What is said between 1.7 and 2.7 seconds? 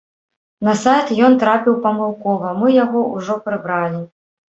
памылкова,